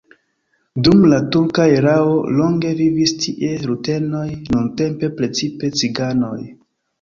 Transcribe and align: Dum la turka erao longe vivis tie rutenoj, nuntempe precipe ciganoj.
Dum 0.85 1.01
la 1.09 1.17
turka 1.35 1.65
erao 1.73 2.15
longe 2.37 2.71
vivis 2.79 3.13
tie 3.25 3.51
rutenoj, 3.67 4.23
nuntempe 4.57 5.11
precipe 5.21 5.71
ciganoj. 5.83 6.41